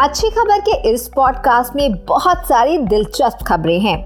[0.00, 3.98] अच्छी खबर के इस पॉडकास्ट में बहुत सारी दिलचस्प खबरें हैं।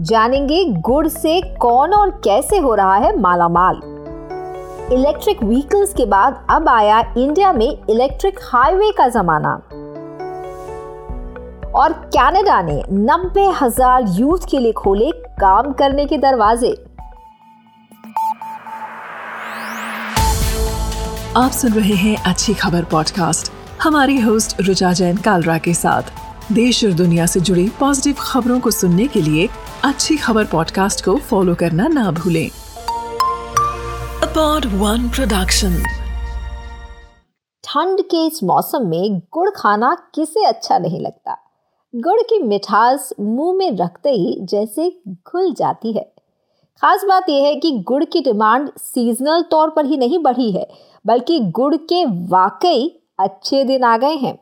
[0.00, 3.80] जानेंगे गुड़ से कौन और कैसे हो रहा है मालामाल।
[4.92, 9.54] इलेक्ट्रिक व्हीकल्स के बाद अब आया इंडिया में इलेक्ट्रिक हाईवे का जमाना।
[11.74, 15.10] और कनाडा ने नब्बे हज़ार यूथ के लिए खोले
[15.40, 16.72] काम करने के दरवाजे।
[21.36, 23.52] आप सुन रहे हैं अच्छी खबर पॉडकास्ट
[23.84, 26.02] हमारी होस्ट रुचा जैन कालरा के साथ।
[26.52, 29.48] देश और दुनिया से जुड़ी पॉजिटिव खबरों को सुनने के लिए
[29.84, 32.48] अच्छी खबर पॉडकास्ट को फॉलो करना ना भूलें।
[34.22, 35.76] अपॉड वन प्रोडक्शन
[37.64, 41.36] ठंड के इस मौसम में गुड़ खाना किसे अच्छा नहीं लगता?
[41.94, 46.12] गुड़ की मिठास मुँह में रखते ही जैसे घुल जाती है।
[46.82, 50.68] खास बात यह है कि गुड़ की डिमांड सीजनल तौर पर ही नहीं बढ़ी है,
[51.06, 54.38] बल्कि गुड़ के वाकई अच्छे दिन आ गए हैं।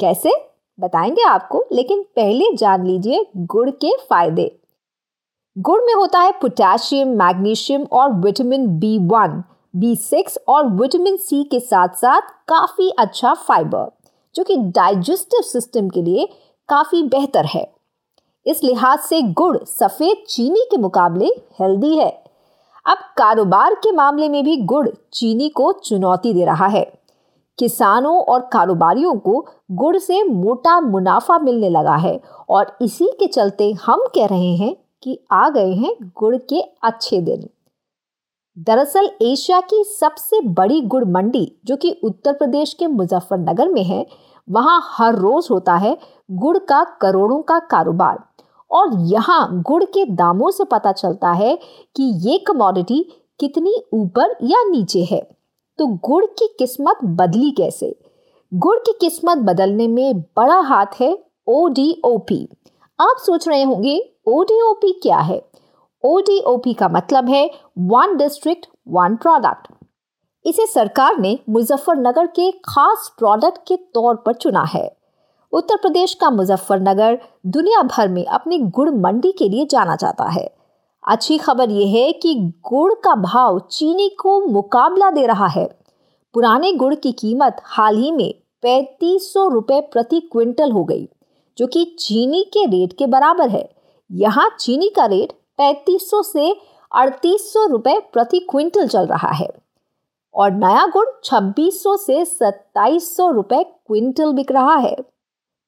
[0.00, 0.32] कैसे?
[0.80, 4.58] बताएँगे आपको, लेकिन पहले जान लीजिए गुड़ के फ़ायदे।
[5.58, 9.44] गुड़ में होता है पोटेशियम, मैग्नीशियम और vitamin B one,
[9.76, 13.98] B six और विटामिन सी के साथ साथ काफ़ी अच्छा फाइबर,
[14.34, 16.28] जो कि डाइजेस्टिव सिस्टम के लिए
[16.68, 17.72] काफ़ी बेहतर है।
[18.46, 21.26] इस लिहाज से गुड़ सफ़ेद चीनी के मुकाबले
[21.60, 22.24] हेल्दी है।
[22.86, 27.01] अब कारोबार के मामले में भी गुड़ चीनी को चुनौती दे रहा है।
[27.58, 33.72] किसानों और कारोबारियों को गुड़ से मोटा मुनाफा मिलने लगा है और इसी के चलते
[33.72, 37.48] हम कह रहे हैं कि आ गए हैं गुड़ के अच्छे दिन।
[38.58, 44.06] दरअसल एशिया की सबसे बड़ी गुड़ मंडी, जो कि उत्तर प्रदेश के मुजफ्फरनगर में है,
[44.48, 45.96] वहाँ हर रोज होता है
[46.30, 48.18] गुड़ का करोड़ों का कारोबार।
[48.70, 51.58] और यहाँ गुड़ के दामों से पता चलता है
[51.96, 53.04] कि ये कमोडिटी
[53.40, 55.41] कितनी ऊपर या नीचे है।
[55.78, 57.94] तो गुड़ की किस्मत बदली कैसे?
[58.52, 61.16] गुड़ की किस्मत बदलने में बड़ा हाथ है
[61.48, 62.46] ओ डी ओ पी
[62.98, 63.96] आप सोच रहे होंगे
[64.28, 65.40] ओ डी ओ पी क्या है?
[66.04, 67.44] ओ डी ओ पी का मतलब है
[67.78, 69.68] वन डिस्ट्रिक्ट वन प्रोडक्ट
[70.44, 74.90] इसे सरकार ने मुजफ्फरनगर के खास प्रोडक्ट के तौर पर चुना है।
[75.52, 80.50] उत्तर प्रदेश का मुजफ्फरनगर दुनिया भर में अपनी गुड़ मंडी के लिए जाना जाता है।
[81.04, 85.66] अच्छी खबर यह है कि गुड़ का भाव चीनी को मुकाबला दे रहा है।
[86.34, 91.08] पुराने गुड़ की कीमत हाल ही में पैंतीस सौ रुपये प्रति क्विंटल हो गई,
[91.58, 93.68] जो कि चीनी के रेट के बराबर है।
[94.10, 96.54] यहाँ चीनी का रेट पैंतीस सौ से
[96.92, 99.48] अड़तीस सौ रुपये प्रति क्विंटल चल रहा है
[100.34, 104.96] और नया गुड़ छब्बीस सौ से सत्ताईस सौ रुपये क्विंटल बिक रहा है।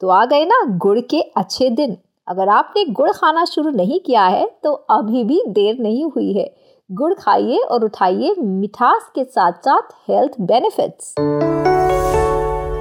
[0.00, 1.96] तो आ गए ना गुड़ के अच्छे दिन।
[2.28, 6.44] अगर आपने गुड़ खाना शुरू नहीं किया है तो अभी भी देर नहीं हुई है।
[6.90, 11.14] गुड़ खाइए और उठाइए मिठास के साथ साथ हेल्थ बेनिफिट्स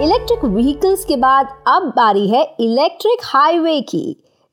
[0.01, 4.03] इलेक्ट्रिक व्हीकल्स के बाद अब बारी है इलेक्ट्रिक हाईवे की।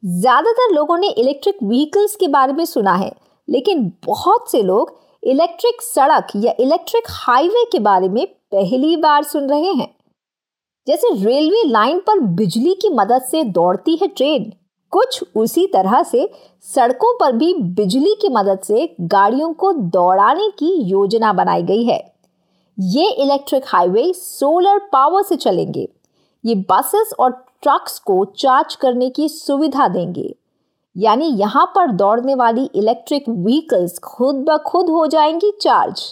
[0.02, 3.10] ज़्यादातर लोगों ने इलेक्ट्रिक व्हीकल्स के बारे में सुना है,
[3.48, 9.48] लेकिन बहुत से लोग इलेक्ट्रिक सड़क या इलेक्ट्रिक हाईवे के बारे में पहली बार सुन
[9.50, 9.88] रहे हैं।
[10.86, 14.52] जैसे रेलवे लाइन पर बिजली की मदद से दौड़ती है ट्रेन।
[14.92, 16.28] कुछ उसी तरह से
[16.74, 21.98] सड़कों पर भी बिजली की मदद से गाड़ियों को दौड़ाने की योजना बनाई गई है।
[22.78, 25.88] ये इलेक्ट्रिक हाईवे सोलर पावर से चलेंगे।
[26.44, 27.30] ये बसेस और
[27.62, 30.34] ट्रक्स को चार्ज करने की सुविधा देंगे।
[30.96, 36.02] यानी यहाँ पर दौड़ने वाली इलेक्ट्रिक व्हीकल्स खुद ब खुद हो जाएँगी चार्ज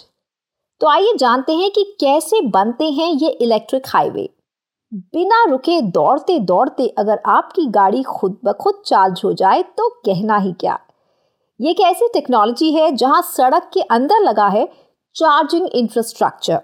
[0.81, 4.29] तो आइए जानते हैं कि कैसे बनते हैं ये इलेक्ट्रिक हाईवे
[4.93, 10.37] बिना रुके दौड़ते दौड़ते अगर आपकी गाड़ी खुद ब खुद चार्ज हो जाए तो कहना
[10.37, 10.79] ही क्या?
[11.61, 14.65] ये एक ऐसी टेक्नोलॉजी है जहाँ सड़क के अंदर लगा है
[15.15, 16.61] चार्जिंग इंफ्रास्ट्रक्चर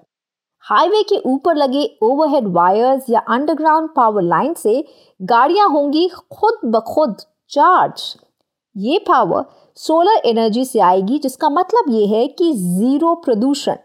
[0.60, 4.84] हाईवे के ऊपर लगे ओवरहेड वायर्स या अंडरग्राउंड पावर लाइन से
[5.22, 7.16] गाड़ियाँ होंगी खुद ब खुद
[7.50, 8.16] चार्ज
[8.78, 9.46] ये पावर
[9.76, 13.76] सोलर एनर्जी से आएगी, जिसका मतलब ये है कि ज़ीरो प्रदूषण।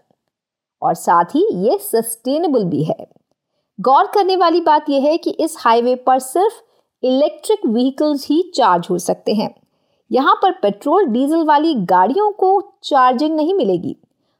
[0.82, 3.17] और साथ ही ये सस्टेनेबल भी है।
[3.78, 6.54] गौर करने वाली बात यह है कि इस हाईवे पर सिर्फ़
[7.02, 9.54] इलेक्ट्रिक व्हीकल्स ही चार्ज हो सकते हैं।
[10.10, 13.96] यहाँ पर पेट्रोल, डीजल वाली गाड़ियों को चार्जिंग नहीं मिलेगी।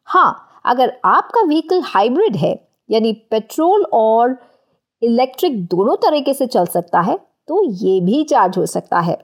[0.08, 2.54] हाँ अगर आपका व्हीकल हाइब्रिड है,
[2.90, 4.36] यानी पेट्रोल और
[5.02, 7.16] इलेक्ट्रिक दोनों तरीके से चल सकता है
[7.48, 9.18] तो ये भी चार्ज हो सकता है।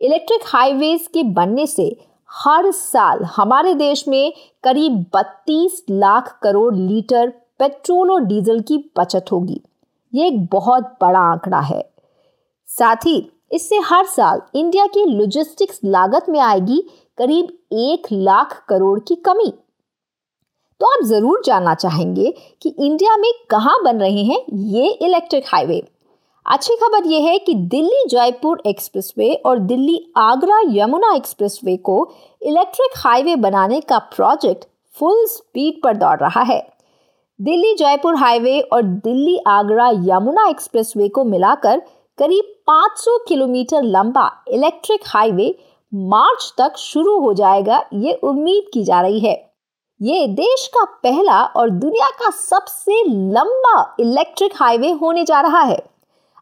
[0.00, 1.94] इलेक्ट्रिक हाईवेज के बनने से
[2.30, 4.32] हर साल हमारे देश में
[4.64, 9.60] करीब 32 लाख करोड़ लीटर पेट्रोल और डीजल की बचत होगी।
[10.12, 11.82] ये एक बहुत बड़ा आंकड़ा है।
[12.68, 13.16] साथ ही
[13.52, 16.82] इससे हर साल इंडिया की लॉजिस्टिक्स लागत में आएगी
[17.18, 19.52] करीब एक लाख करोड़ की कमी।
[20.80, 22.32] तो आप ज़रूर जानना चाहेंगे
[22.62, 25.82] कि इंडिया में कहाँ बन रहे हैं ये इलेक्ट्रिक हाईवे।
[26.46, 31.96] अच्छी खबर यह है कि दिल्ली जयपुर एक्सप्रेसवे और दिल्ली आगरा यमुना एक्सप्रेसवे को
[32.42, 34.64] इलेक्ट्रिक हाईवे बनाने का प्रोजेक्ट
[34.96, 36.60] फुल स्पीड पर दौड़ रहा है।
[37.40, 41.80] दिल्ली जयपुर हाईवे और दिल्ली आगरा यमुना एक्सप्रेसवे को मिलाकर
[42.18, 45.54] करीब 500 किलोमीटर लंबा इलेक्ट्रिक हाईवे
[45.92, 49.34] मार्च तक शुरू हो जाएगा, ये उम्मीद की जा रही है।
[50.00, 55.82] ये देश का पहला और दुनिया का सबसे लंबा इलेक्ट्रिक हाईवे होने जा रहा है।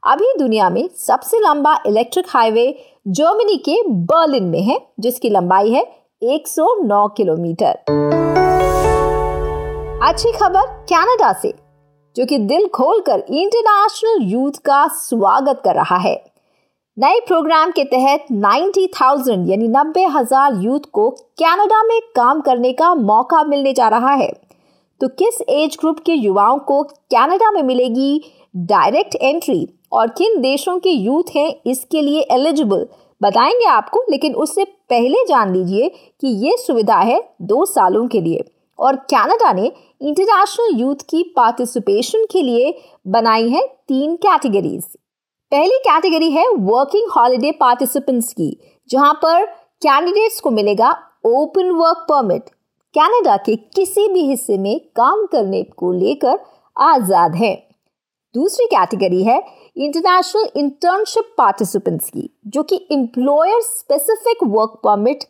[0.03, 2.73] अभी दुनिया में सबसे लंबा इलेक्ट्रिक हाईवे
[3.09, 5.87] जर्मनी के बर्लिन में है, जिसकी लंबाई है
[6.23, 8.26] 109 किलोमीटर।
[10.07, 11.53] अच्छी खबर कनाडा से
[12.17, 16.15] जो कि दिल खोलकर इंटरनेशनल यूथ का स्वागत कर रहा है।
[16.97, 22.95] नए प्रोग्राम के तहत 90,000 यानी नब्बे हज़ार यूथ को कनाडा में काम करने का
[22.95, 24.31] मौका मिलने जा रहा है।
[25.01, 28.21] तो किस एज ग्रुप के युवाओं को कनाडा में मिलेगी
[28.57, 32.89] डायरेक्ट एंट्री और किन देशों के यूथ हैं इसके लिए एलिजिबल
[33.23, 38.45] बताएँगे आपको लेकिन उससे पहले जान लीजिए कि ये सुविधा है दो सालों के लिए।
[38.79, 39.67] और कनाडा ने
[40.01, 42.75] इंटरनेशनल यूथ की पार्टिसिपेशन के लिए
[43.07, 44.85] बनाई है तीन कैटेगरीज।
[45.53, 48.57] पहली कैटेगरी है वर्किंग हॉलिडे पार्टिसिपेंट्स की,
[48.91, 49.45] जहाँ पर
[49.83, 50.91] कैंडिडेट्स को मिलेगा
[51.27, 52.51] ओपन वर्क परमिट।
[52.95, 56.39] कनाडा के किसी भी हिस्से में काम करने को लेकर
[56.77, 57.55] आज़ाद है।
[58.35, 59.43] दूसरी कैटेगरी है
[59.77, 65.25] इंटरनेशनल इंटर्नशिप पार्टिसिपेंट्स की, जो कि एम्प्लॉयर स्पेसिफिक वर्क परमिट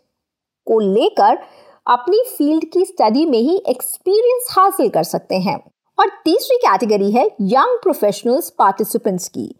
[0.66, 1.38] को लेकर
[1.86, 5.58] अपनी फ़ील्ड की स्टडी में ही एक्सपीरियंस हासिल कर सकते हैं।
[5.98, 9.54] और तीसरी कैटेगरी है यंग प्रोफेशनल्स पार्टिसिपेंट्स की।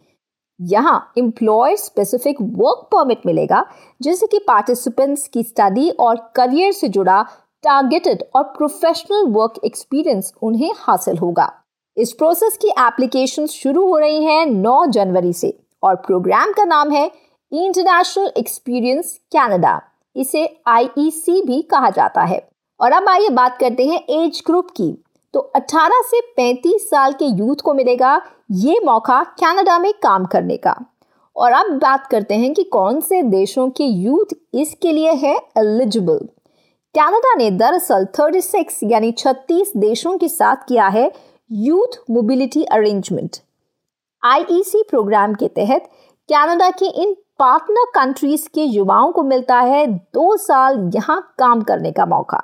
[0.59, 3.65] यहाँ एम्प्लॉयर स्पेसिफिक वर्क परमिट मिलेगा
[4.01, 7.21] जिससे कि पार्टिसिपेंट्स की स्टडी और करियर से जुड़ा
[7.63, 11.51] टारगेटेड और प्रोफेशनल वर्क एक्सपीरियंस उन्हें हासिल होगा।
[11.97, 16.91] इस प्रोसेस की एप्लीकेशन शुरू हो रही हैं 9 जनवरी से और प्रोग्राम का नाम
[16.91, 17.05] है
[17.51, 19.81] इंटरनेशनल एक्सपीरियंस कनाडा
[20.17, 22.47] इसे आईईसी भी कहा जाता है।
[22.79, 24.91] और अब आइए बात करते हैं एज ग्रुप की।
[25.33, 28.21] तो 18 से 35 साल के यूथ को मिलेगा
[28.51, 30.75] ये मौका कनाडा में काम करने का।
[31.35, 36.27] और अब बात करते हैं कि कौन से देशों के यूथ इसके लिए है एलिजिबल
[36.95, 41.11] कनाडा ने दरअसल 36 यानी 36 देशों के साथ किया है
[41.51, 43.37] youth mobility arrangement.
[44.23, 45.89] IEC program के तहत
[46.29, 51.91] कनाडा के इन पार्टनर कंट्रीज़ के युवाओं को मिलता है दो साल यहाँ काम करने
[51.91, 52.41] का मौका।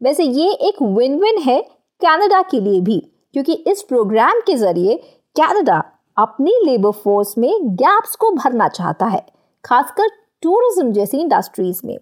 [0.00, 1.60] वैसे ये एक विन विन है
[2.00, 2.98] कनाडा के लिए भी,
[3.34, 4.96] क्योंकि इस प्रोग्राम के ज़रिए
[5.36, 5.82] कनाडा
[6.16, 9.24] अपनी लेबर फोर्स में गैप्स को भरना चाहता है,
[9.64, 10.08] खासकर
[10.42, 11.96] टूरिज़्म जैसी इंडस्ट्रीज़ में।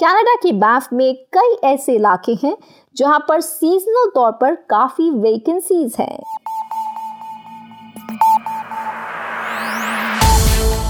[0.00, 2.56] कनाडा के बैफ में कई ऐसे इलाके हैं
[2.96, 6.18] जहाँ पर सीजनल तौर पर काफ़ी वैकेंसीज हैं।